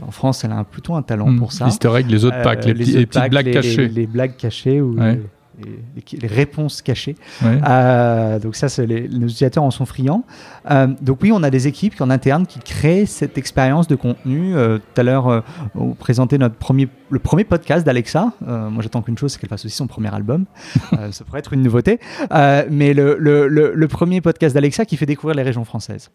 En 0.00 0.12
France, 0.12 0.44
elle 0.44 0.52
a 0.52 0.56
un- 0.58 0.64
plutôt 0.64 0.94
un 0.94 1.02
talent 1.02 1.26
Mhm. 1.30 1.38
pour 1.38 1.52
ça. 1.52 1.64
L'easter 1.64 1.90
egg, 1.96 2.08
les 2.08 2.24
autres 2.24 2.36
Euh, 2.36 2.42
packs, 2.44 2.64
les, 2.64 2.74
petits- 2.74 2.90
autres 2.90 2.98
les 3.00 3.06
petites 3.06 3.20
packs, 3.22 3.30
blagues 3.30 3.46
les- 3.46 3.52
cachées. 3.52 3.88
Les, 3.88 3.94
les 4.02 4.06
blagues 4.06 4.36
cachées 4.36 4.80
ou 4.80 4.96
Ouais. 5.00 5.20
Les, 5.64 6.18
les, 6.18 6.26
réponses 6.26 6.82
cachées. 6.82 7.16
Euh, 7.42 8.38
donc 8.38 8.56
ça, 8.56 8.66
les, 8.84 9.08
nos 9.08 9.26
utilisateurs 9.26 9.64
en 9.64 9.70
sont 9.70 9.86
friands. 9.86 10.24
Euh, 10.70 10.88
donc 11.00 11.18
oui, 11.22 11.32
on 11.32 11.42
a 11.42 11.50
des 11.50 11.66
équipes 11.66 12.00
en 12.00 12.10
interne 12.10 12.46
qui 12.46 12.60
créent 12.60 13.06
cette 13.06 13.38
expérience 13.38 13.86
de 13.88 13.94
contenu. 13.94 14.54
Euh, 14.54 14.78
tout 14.78 15.00
à 15.00 15.04
l'heure, 15.04 15.44
on 15.74 15.94
présentait 15.94 16.38
notre 16.38 16.56
premier, 16.56 16.88
le 17.10 17.18
premier 17.18 17.44
podcast 17.44 17.84
d'Alexa. 17.84 18.32
moi, 18.40 18.82
j'attends 18.82 19.02
qu'une 19.02 19.18
chose, 19.18 19.32
c'est 19.32 19.38
qu'elle 19.38 19.50
fasse 19.50 19.64
aussi 19.64 19.76
son 19.76 19.86
premier 19.86 20.12
album. 20.14 20.46
ça 21.10 21.24
pourrait 21.24 21.40
être 21.40 21.52
une 21.52 21.62
nouveauté. 21.62 22.00
mais 22.30 22.94
le, 22.94 23.16
le, 23.18 23.48
le, 23.48 23.88
premier 23.88 24.20
podcast 24.20 24.54
d'Alexa 24.54 24.84
qui 24.84 24.96
fait 24.96 25.06
découvrir 25.06 25.36
les 25.36 25.42
régions 25.42 25.64
françaises. 25.64 26.10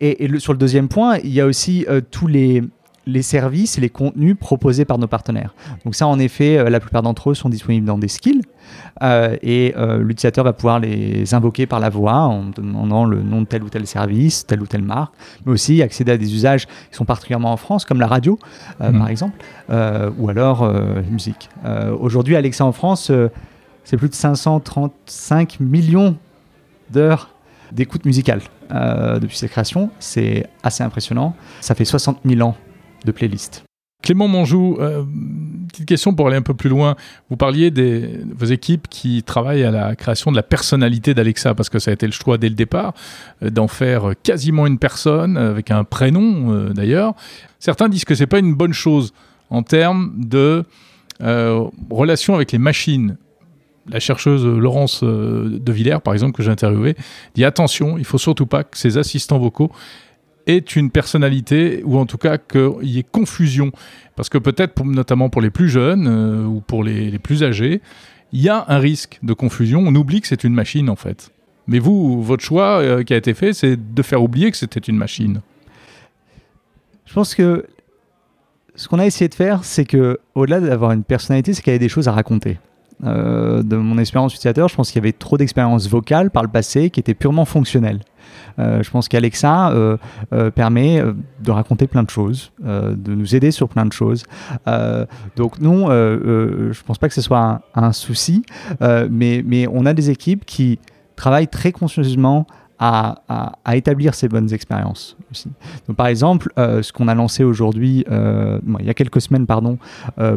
Et, 0.00 0.24
et 0.24 0.38
sur 0.38 0.52
le 0.52 0.58
deuxième 0.58 0.88
point, 0.88 1.18
il 1.18 1.32
y 1.32 1.40
a 1.40 1.46
aussi 1.46 1.86
tous 2.10 2.26
les 2.26 2.62
les 3.08 3.22
services 3.22 3.78
et 3.78 3.80
les 3.80 3.88
contenus 3.88 4.36
proposés 4.38 4.84
par 4.84 4.98
nos 4.98 5.06
partenaires. 5.06 5.54
Donc 5.84 5.94
ça, 5.94 6.06
en 6.06 6.18
effet, 6.18 6.58
euh, 6.58 6.68
la 6.68 6.78
plupart 6.78 7.02
d'entre 7.02 7.30
eux 7.30 7.34
sont 7.34 7.48
disponibles 7.48 7.86
dans 7.86 7.96
des 7.96 8.08
skills 8.08 8.42
euh, 9.02 9.34
et 9.42 9.74
euh, 9.78 9.98
l'utilisateur 9.98 10.44
va 10.44 10.52
pouvoir 10.52 10.78
les 10.78 11.32
invoquer 11.32 11.66
par 11.66 11.80
la 11.80 11.88
voix 11.88 12.20
en 12.20 12.50
demandant 12.50 13.06
le 13.06 13.22
nom 13.22 13.40
de 13.40 13.46
tel 13.46 13.62
ou 13.62 13.70
tel 13.70 13.86
service, 13.86 14.46
telle 14.46 14.60
ou 14.60 14.66
telle 14.66 14.82
marque, 14.82 15.14
mais 15.46 15.52
aussi 15.52 15.82
accéder 15.82 16.12
à 16.12 16.18
des 16.18 16.34
usages 16.34 16.66
qui 16.66 16.72
sont 16.92 17.06
particulièrement 17.06 17.50
en 17.50 17.56
France, 17.56 17.86
comme 17.86 17.98
la 17.98 18.06
radio, 18.06 18.38
mmh. 18.80 18.98
par 18.98 19.08
exemple, 19.08 19.38
ou 20.18 20.28
alors 20.28 20.70
musique. 21.10 21.48
Aujourd'hui, 21.98 22.36
Alexa 22.36 22.64
en 22.64 22.72
France, 22.72 23.10
c'est 23.84 23.96
plus 23.96 24.08
de 24.08 24.14
535 24.14 25.60
millions 25.60 26.16
d'heures 26.90 27.30
d'écoute 27.72 28.04
musicale 28.04 28.40
depuis 28.70 29.36
sa 29.36 29.48
création. 29.48 29.90
C'est 29.98 30.46
assez 30.62 30.82
impressionnant. 30.82 31.34
Ça 31.60 31.74
fait 31.74 31.84
60 31.86 32.20
000 32.24 32.46
ans 32.46 32.54
de 33.04 33.12
playlist. 33.12 33.64
Clément 34.02 34.28
Monjou, 34.28 34.76
euh, 34.78 35.02
petite 35.68 35.86
question 35.86 36.14
pour 36.14 36.28
aller 36.28 36.36
un 36.36 36.42
peu 36.42 36.54
plus 36.54 36.70
loin. 36.70 36.94
Vous 37.30 37.36
parliez 37.36 37.72
de 37.72 38.24
vos 38.36 38.46
équipes 38.46 38.86
qui 38.88 39.24
travaillent 39.24 39.64
à 39.64 39.72
la 39.72 39.96
création 39.96 40.30
de 40.30 40.36
la 40.36 40.44
personnalité 40.44 41.14
d'Alexa, 41.14 41.54
parce 41.54 41.68
que 41.68 41.80
ça 41.80 41.90
a 41.90 41.94
été 41.94 42.06
le 42.06 42.12
choix 42.12 42.38
dès 42.38 42.48
le 42.48 42.54
départ, 42.54 42.94
euh, 43.42 43.50
d'en 43.50 43.66
faire 43.66 44.12
quasiment 44.22 44.66
une 44.66 44.78
personne, 44.78 45.36
avec 45.36 45.72
un 45.72 45.82
prénom 45.82 46.52
euh, 46.52 46.68
d'ailleurs. 46.70 47.14
Certains 47.58 47.88
disent 47.88 48.04
que 48.04 48.14
ce 48.14 48.22
n'est 48.22 48.28
pas 48.28 48.38
une 48.38 48.54
bonne 48.54 48.72
chose 48.72 49.12
en 49.50 49.62
termes 49.62 50.14
de 50.16 50.64
relation 51.90 52.36
avec 52.36 52.52
les 52.52 52.58
machines. 52.58 53.16
La 53.88 53.98
chercheuse 53.98 54.46
Laurence 54.46 55.02
de 55.02 55.72
Villers, 55.72 55.98
par 56.04 56.14
exemple, 56.14 56.36
que 56.36 56.44
j'ai 56.44 56.50
interviewée, 56.50 56.94
dit 57.34 57.44
attention, 57.44 57.98
il 57.98 58.04
faut 58.04 58.18
surtout 58.18 58.46
pas 58.46 58.62
que 58.62 58.78
ces 58.78 58.98
assistants 58.98 59.38
vocaux 59.38 59.72
est 60.48 60.74
une 60.74 60.90
personnalité, 60.90 61.82
ou 61.84 61.98
en 61.98 62.06
tout 62.06 62.18
cas 62.18 62.38
qu'il 62.38 62.88
y 62.88 62.98
ait 62.98 63.04
confusion. 63.04 63.70
Parce 64.16 64.28
que 64.28 64.38
peut-être, 64.38 64.82
notamment 64.84 65.28
pour 65.28 65.42
les 65.42 65.50
plus 65.50 65.68
jeunes 65.68 66.08
euh, 66.08 66.44
ou 66.44 66.60
pour 66.60 66.82
les, 66.82 67.18
plus 67.18 67.44
âgés, 67.44 67.80
il 68.32 68.40
y 68.40 68.48
a 68.48 68.64
un 68.66 68.78
risque 68.78 69.18
de 69.22 69.32
confusion. 69.34 69.84
On 69.86 69.94
oublie 69.94 70.20
que 70.20 70.26
c'est 70.26 70.42
une 70.42 70.54
machine, 70.54 70.90
en 70.90 70.96
fait. 70.96 71.30
Mais 71.66 71.78
vous, 71.78 72.22
votre 72.22 72.42
choix 72.42 72.80
euh, 72.80 73.04
qui 73.04 73.14
a 73.14 73.16
été 73.16 73.34
fait, 73.34 73.52
c'est 73.52 73.76
de 73.76 74.02
faire 74.02 74.22
oublier 74.22 74.50
que 74.50 74.56
c'était 74.56 74.80
une 74.80 74.96
machine. 74.96 75.42
Je 77.04 77.12
pense 77.12 77.34
que 77.34 77.66
ce 78.74 78.88
qu'on 78.88 78.98
a 78.98 79.06
essayé 79.06 79.28
de 79.28 79.34
faire, 79.34 79.64
c'est 79.64 79.84
que 79.84 80.18
au-delà 80.34 80.60
d'avoir 80.60 80.92
une 80.92 81.04
personnalité, 81.04 81.52
c'est 81.52 81.62
qu'il 81.62 81.72
y 81.72 81.74
avait 81.74 81.78
des 81.78 81.88
choses 81.88 82.08
à 82.08 82.12
raconter. 82.12 82.58
Euh, 83.04 83.62
de 83.62 83.76
mon 83.76 83.98
expérience 83.98 84.34
utilisateur, 84.34 84.68
je 84.68 84.74
pense 84.74 84.90
qu'il 84.90 84.96
y 84.96 85.04
avait 85.04 85.12
trop 85.12 85.36
d'expériences 85.36 85.88
vocales 85.88 86.30
par 86.30 86.42
le 86.42 86.48
passé 86.48 86.90
qui 86.90 86.98
étaient 86.98 87.14
purement 87.14 87.44
fonctionnelles. 87.44 88.00
Euh, 88.58 88.82
je 88.82 88.90
pense 88.90 89.08
qu'Alexa 89.08 89.70
euh, 89.70 89.96
permet 90.50 91.02
de 91.40 91.50
raconter 91.50 91.86
plein 91.86 92.02
de 92.02 92.10
choses, 92.10 92.52
de 92.60 93.14
nous 93.14 93.36
aider 93.36 93.50
sur 93.50 93.68
plein 93.68 93.86
de 93.86 93.92
choses. 93.92 94.24
donc 95.36 95.60
non, 95.60 95.88
je 95.88 96.68
ne 96.68 96.84
pense 96.86 96.98
pas 96.98 97.08
que 97.08 97.14
ce 97.14 97.22
soit 97.22 97.62
un, 97.74 97.92
souci, 97.92 98.44
mais, 98.80 99.42
mais 99.46 99.66
on 99.72 99.86
a 99.86 99.94
des 99.94 100.10
équipes 100.10 100.44
qui 100.44 100.78
travaillent 101.16 101.48
très 101.48 101.72
conscieusement 101.72 102.46
à, 102.78 103.52
établir 103.72 104.14
ces 104.14 104.28
bonnes 104.28 104.52
expériences 104.52 105.16
aussi. 105.30 105.50
Donc, 105.86 105.96
par 105.96 106.06
exemple, 106.06 106.52
ce 106.56 106.92
qu'on 106.92 107.08
a 107.08 107.14
lancé 107.14 107.44
aujourd'hui, 107.44 108.04
il 108.08 108.84
y 108.84 108.90
a 108.90 108.94
quelques 108.94 109.20
semaines, 109.20 109.46
pardon, 109.46 109.78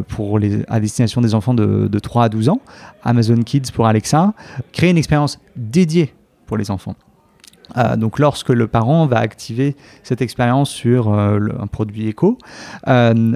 pour 0.08 0.38
les, 0.38 0.64
à 0.68 0.80
destination 0.80 1.20
des 1.20 1.34
enfants 1.34 1.54
de, 1.54 1.88
de, 1.88 1.98
3 1.98 2.24
à 2.24 2.28
12 2.28 2.48
ans, 2.48 2.60
Amazon 3.04 3.42
Kids 3.42 3.70
pour 3.72 3.86
Alexa, 3.86 4.34
créer 4.72 4.90
une 4.90 4.98
expérience 4.98 5.38
dédiée 5.56 6.14
pour 6.46 6.56
les 6.56 6.70
enfants. 6.70 6.96
Euh, 7.76 7.96
donc 7.96 8.18
lorsque 8.18 8.50
le 8.50 8.66
parent 8.66 9.06
va 9.06 9.18
activer 9.18 9.76
cette 10.02 10.22
expérience 10.22 10.70
sur 10.70 11.12
euh, 11.12 11.38
un 11.58 11.66
produit 11.66 12.08
éco, 12.08 12.38
euh, 12.88 13.32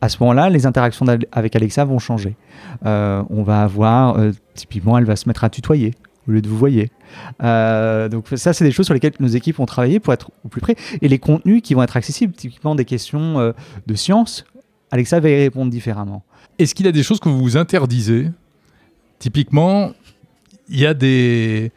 à 0.00 0.08
ce 0.08 0.18
moment-là, 0.20 0.50
les 0.50 0.66
interactions 0.66 1.06
avec 1.30 1.54
Alexa 1.54 1.84
vont 1.84 2.00
changer. 2.00 2.36
on 2.84 3.42
va 3.44 3.62
avoir, 3.62 4.16
typiquement, 4.54 4.98
elle 4.98 5.04
va 5.04 5.14
se 5.14 5.28
mettre 5.28 5.44
à 5.44 5.48
tutoyer 5.48 5.94
au 6.28 6.32
lieu 6.32 6.40
de 6.40 6.48
vous 6.48 6.56
voyez. 6.56 6.90
donc 7.40 8.26
ça, 8.36 8.52
c'est 8.52 8.64
des 8.64 8.72
choses 8.72 8.86
sur 8.86 8.94
lesquelles 8.94 9.14
nos 9.20 9.28
équipes 9.28 9.60
ont 9.60 9.66
travaillé 9.66 10.00
pour 10.00 10.12
être 10.12 10.30
au 10.44 10.48
plus 10.48 10.60
près. 10.60 10.76
Et 11.00 11.08
les 11.08 11.18
contenus 11.18 11.62
qui 11.62 11.74
vont 11.74 11.82
être 11.82 11.96
accessibles, 11.96 12.32
typiquement 12.32 12.74
des 12.74 12.84
questions 12.84 13.52
de 13.86 13.94
science, 13.94 14.44
Alexa 14.92 15.20
va 15.20 15.30
y 15.30 15.36
répondre 15.36 15.70
différemment. 15.70 16.22
Est-ce 16.58 16.74
qu'il 16.74 16.86
y 16.86 16.88
a 16.88 16.92
des 16.92 17.02
choses 17.02 17.18
que 17.18 17.28
vous 17.28 17.38
vous 17.38 17.56
interdisez? 17.56 18.28
Typiquement, 19.18 19.92
il 20.68 20.80
y 20.80 20.86
a 20.86 20.94
des 20.94 21.72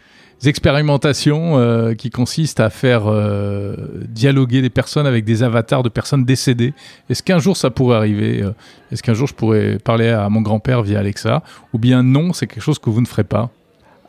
expérimentations 0.46 1.58
euh, 1.58 1.94
qui 1.94 2.10
consistent 2.10 2.60
à 2.60 2.70
faire 2.70 3.04
euh, 3.08 3.75
dialoguer 4.08 4.62
des 4.62 4.70
personnes 4.70 5.08
avec 5.08 5.25
des 5.25 5.44
avatars 5.44 5.82
de 5.82 5.90
personnes 5.90 6.25
décédées. 6.25 6.74
Est-ce 7.10 7.24
qu'un 7.24 7.40
jour 7.40 7.58
ça 7.58 7.70
pourrait 7.70 7.98
arriver? 7.98 8.44
Euh, 8.44 8.52
Est-ce 8.92 9.02
qu'un 9.02 9.14
jour 9.14 9.28
je 9.28 9.34
pourrais 9.34 9.78
parler 9.80 10.10
à 10.10 10.28
mon 10.30 10.42
grand-père 10.42 10.84
via 10.84 11.00
Alexa? 11.00 11.42
Ou 11.74 11.80
bien 11.80 12.04
non, 12.04 12.34
c'est 12.34 12.48
quelque 12.48 12.64
chose 12.64 12.80
que 12.80 12.90
vous 12.90 13.02
ne 13.02 13.08
ferez 13.08 13.24
pas? 13.24 13.50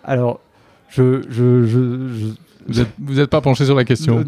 Alors, 0.06 0.40
je... 0.88 1.20
Vous 2.98 3.14
n'êtes 3.14 3.30
pas 3.30 3.40
penché 3.40 3.64
sur 3.64 3.76
la 3.76 3.84
question 3.84 4.24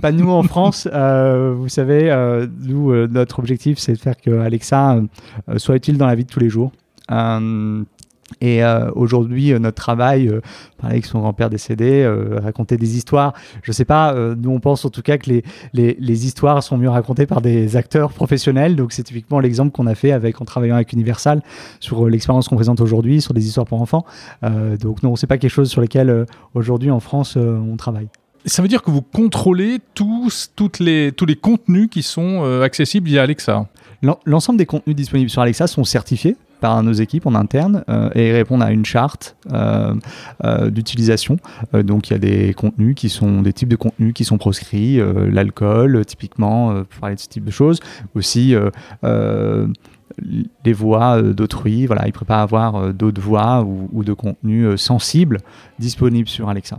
Pas 0.00 0.12
nous 0.12 0.30
en 0.30 0.42
France. 0.42 0.86
vous 0.86 1.68
savez, 1.68 2.14
nous, 2.60 3.06
notre 3.08 3.38
objectif, 3.38 3.78
c'est 3.78 3.94
de 3.94 3.98
faire 3.98 4.16
que 4.16 4.38
Alexa 4.38 5.00
soit 5.56 5.76
utile 5.76 5.96
dans 5.96 6.06
la 6.06 6.14
vie 6.14 6.24
de 6.24 6.30
tous 6.30 6.40
les 6.40 6.50
jours. 6.50 6.72
Et 8.40 8.64
euh, 8.64 8.90
aujourd'hui, 8.94 9.52
euh, 9.52 9.58
notre 9.58 9.76
travail, 9.76 10.28
euh, 10.28 10.40
parler 10.78 10.96
avec 10.96 11.06
son 11.06 11.20
grand-père 11.20 11.50
décédé, 11.50 12.08
raconter 12.42 12.76
des 12.76 12.96
histoires, 12.96 13.34
je 13.62 13.70
ne 13.70 13.74
sais 13.74 13.84
pas, 13.84 14.14
nous 14.14 14.50
on 14.50 14.60
pense 14.60 14.84
en 14.84 14.90
tout 14.90 15.02
cas 15.02 15.18
que 15.18 15.30
les, 15.30 15.44
les, 15.72 15.96
les, 15.98 16.26
histoires 16.26 16.62
sont 16.62 16.76
mieux 16.76 16.88
racontées 16.88 17.26
par 17.26 17.40
des 17.40 17.76
acteurs 17.76 18.12
professionnels. 18.12 18.76
Donc 18.76 18.92
c'est 18.92 19.02
typiquement 19.02 19.38
l'exemple 19.40 19.70
qu'on 19.70 19.86
a 19.86 19.94
fait 19.94 20.12
avec, 20.12 20.40
en 20.40 20.44
travaillant 20.44 20.74
avec 20.74 20.92
Universal 20.92 21.42
sur 21.80 22.08
l'expérience 22.08 22.48
qu'on 22.48 22.56
présente 22.56 22.80
aujourd'hui, 22.80 23.20
sur 23.20 23.34
des 23.34 23.46
histoires 23.46 23.66
pour 23.66 23.80
enfants. 23.80 24.04
donc 24.80 25.02
non, 25.02 25.16
c'est 25.16 25.26
pas 25.26 25.38
quelque 25.38 25.50
chose 25.50 25.70
sur 25.70 25.80
lequel 25.80 26.26
aujourd'hui 26.54 26.90
en 26.90 27.00
France 27.00 27.36
on 27.36 27.76
travaille. 27.76 28.08
Ça 28.44 28.60
veut 28.62 28.68
dire 28.68 28.82
que 28.82 28.90
vous 28.90 29.02
contrôlez 29.02 29.78
tous, 29.94 30.50
toutes 30.56 30.80
les, 30.80 31.12
tous 31.12 31.26
les 31.26 31.36
contenus 31.36 31.88
qui 31.90 32.02
sont 32.02 32.42
accessibles 32.62 33.08
via 33.08 33.22
Alexa? 33.22 33.68
L'ensemble 34.26 34.58
des 34.58 34.66
contenus 34.66 34.96
disponibles 34.96 35.30
sur 35.30 35.42
Alexa 35.42 35.68
sont 35.68 35.84
certifiés 35.84 36.36
par 36.62 36.80
nos 36.84 36.92
équipes 36.92 37.26
en 37.26 37.34
interne 37.34 37.84
euh, 37.88 38.08
et 38.14 38.32
répondent 38.32 38.62
à 38.62 38.70
une 38.70 38.84
charte 38.84 39.36
euh, 39.52 39.94
euh, 40.44 40.70
d'utilisation. 40.70 41.36
donc 41.74 42.08
il 42.08 42.12
y 42.12 42.16
a 42.16 42.20
des 42.20 42.54
contenus 42.54 42.94
qui 42.94 43.08
sont 43.08 43.42
des 43.42 43.52
types 43.52 43.68
de 43.68 43.76
contenus 43.76 44.14
qui 44.14 44.24
sont 44.24 44.38
proscrits, 44.38 45.00
l'alcool 45.30 46.04
typiquement 46.06 46.72
pour 46.84 47.00
parler 47.00 47.16
de 47.16 47.20
ce 47.20 47.28
type 47.28 47.44
de 47.44 47.50
choses, 47.50 47.80
aussi 48.14 48.54
les 49.02 50.72
voix 50.72 51.20
d'autrui. 51.20 51.86
Voilà, 51.86 52.04
il 52.04 52.08
ne 52.08 52.12
peut 52.12 52.24
pas 52.24 52.42
avoir 52.42 52.94
d'autres 52.94 53.20
voix 53.20 53.64
ou, 53.64 54.04
de 54.04 54.12
contenus 54.12 54.80
sensibles 54.80 55.38
disponibles 55.78 56.28
sur 56.28 56.48
Alexa. 56.48 56.78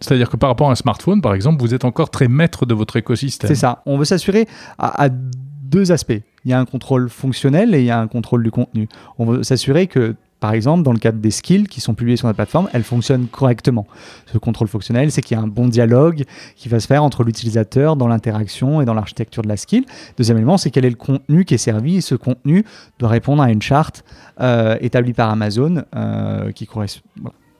C'est-à-dire 0.00 0.30
que 0.30 0.36
par 0.36 0.50
rapport 0.50 0.68
à 0.68 0.72
un 0.72 0.76
smartphone, 0.76 1.20
par 1.20 1.34
exemple, 1.34 1.60
vous 1.60 1.74
êtes 1.74 1.84
encore 1.84 2.10
très 2.10 2.28
maître 2.28 2.66
de 2.66 2.74
votre 2.74 2.96
écosystème. 2.96 3.48
C'est 3.48 3.54
ça. 3.54 3.82
On 3.86 3.98
veut 3.98 4.04
s'assurer 4.04 4.46
à, 4.78 5.08
deux 5.10 5.90
aspects. 5.90 6.22
Il 6.44 6.50
y 6.50 6.54
a 6.54 6.58
un 6.58 6.64
contrôle 6.64 7.08
fonctionnel 7.08 7.74
et 7.74 7.80
il 7.80 7.86
y 7.86 7.90
a 7.90 8.00
un 8.00 8.08
contrôle 8.08 8.42
du 8.42 8.50
contenu. 8.50 8.88
On 9.18 9.24
veut 9.24 9.42
s'assurer 9.42 9.86
que 9.86 10.14
par 10.44 10.52
exemple, 10.52 10.82
dans 10.82 10.92
le 10.92 10.98
cadre 10.98 11.20
des 11.20 11.30
skills 11.30 11.68
qui 11.68 11.80
sont 11.80 11.94
publiés 11.94 12.18
sur 12.18 12.26
la 12.26 12.34
plateforme, 12.34 12.68
elles 12.74 12.82
fonctionnent 12.82 13.28
correctement. 13.28 13.86
Ce 14.30 14.36
contrôle 14.36 14.68
fonctionnel, 14.68 15.10
c'est 15.10 15.22
qu'il 15.22 15.38
y 15.38 15.40
a 15.40 15.42
un 15.42 15.46
bon 15.46 15.68
dialogue 15.68 16.24
qui 16.54 16.68
va 16.68 16.80
se 16.80 16.86
faire 16.86 17.02
entre 17.02 17.24
l'utilisateur 17.24 17.96
dans 17.96 18.08
l'interaction 18.08 18.82
et 18.82 18.84
dans 18.84 18.92
l'architecture 18.92 19.42
de 19.42 19.48
la 19.48 19.56
skill. 19.56 19.86
Deuxième 20.18 20.36
élément, 20.36 20.58
c'est 20.58 20.70
quel 20.70 20.84
est 20.84 20.90
le 20.90 20.96
contenu 20.96 21.46
qui 21.46 21.54
est 21.54 21.56
servi 21.56 21.96
et 21.96 22.00
ce 22.02 22.14
contenu 22.14 22.62
doit 22.98 23.08
répondre 23.08 23.42
à 23.42 23.50
une 23.50 23.62
charte 23.62 24.04
euh, 24.38 24.76
établie 24.82 25.14
par 25.14 25.30
Amazon 25.30 25.82
euh, 25.96 26.52
qui 26.52 26.66
correspond, 26.66 27.00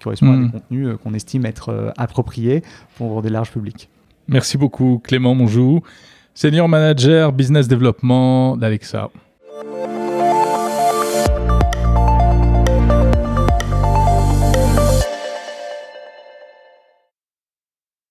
à 0.04 0.10
des 0.10 0.20
hmm. 0.20 0.50
contenus 0.50 0.86
euh, 0.86 0.96
qu'on 0.98 1.14
estime 1.14 1.46
être 1.46 1.94
appropriés 1.96 2.62
pour 2.98 3.22
des 3.22 3.30
larges 3.30 3.50
publics. 3.50 3.88
Merci 4.28 4.58
beaucoup 4.58 5.00
Clément 5.02 5.34
Monjou. 5.34 5.80
Senior 6.36 6.66
Manager 6.68 7.30
Business 7.30 7.68
Development 7.68 8.56
d'Alexa. 8.58 9.08